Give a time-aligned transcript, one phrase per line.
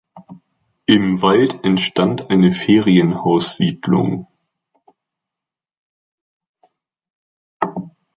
[0.87, 4.25] Im Wald entstand eine Ferienhaussiedlung.